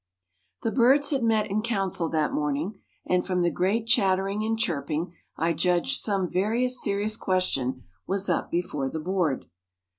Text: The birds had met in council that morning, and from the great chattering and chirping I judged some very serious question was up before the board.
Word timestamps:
The 0.63 0.71
birds 0.71 1.11
had 1.11 1.21
met 1.21 1.45
in 1.51 1.61
council 1.61 2.09
that 2.09 2.31
morning, 2.31 2.79
and 3.05 3.23
from 3.23 3.43
the 3.43 3.51
great 3.51 3.85
chattering 3.85 4.41
and 4.43 4.57
chirping 4.57 5.13
I 5.37 5.53
judged 5.53 6.01
some 6.01 6.27
very 6.27 6.67
serious 6.69 7.15
question 7.15 7.83
was 8.07 8.27
up 8.27 8.49
before 8.49 8.89
the 8.89 8.99
board. 8.99 9.45